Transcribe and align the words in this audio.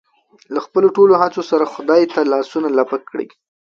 له 0.53 0.59
خپلو 0.65 0.87
ټولو 0.97 1.13
هڅو 1.21 1.41
سره 1.51 1.71
خدای 1.73 2.03
ته 2.13 2.19
لاسونه 2.33 2.67
لپه 2.77 2.97
کړي. 3.09 3.27